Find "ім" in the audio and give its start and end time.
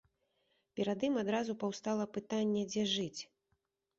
1.07-1.19